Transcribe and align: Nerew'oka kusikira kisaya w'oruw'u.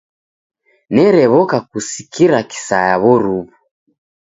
Nerew'oka 0.93 1.57
kusikira 1.69 2.37
kisaya 2.49 2.95
w'oruw'u. 3.03 3.45